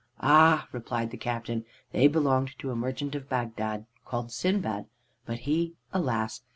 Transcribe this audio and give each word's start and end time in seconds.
"'Ah!' 0.19 0.67
replied 0.71 1.11
the 1.11 1.15
captain, 1.15 1.63
'they 1.91 2.07
belonged 2.07 2.57
to 2.57 2.71
a 2.71 2.75
merchant 2.75 3.13
of 3.13 3.29
Bagdad 3.29 3.85
called 4.03 4.31
Sindbad. 4.31 4.87
But 5.27 5.41
he, 5.41 5.75
alas! 5.93 6.41